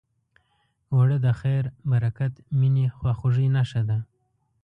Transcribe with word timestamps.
اوړه 0.93 1.17
د 1.25 1.27
خیر، 1.39 1.63
برکت، 1.91 2.33
مینې، 2.59 2.85
خواخوږۍ 2.97 3.47
نښه 3.55 3.81
ده 3.89 3.97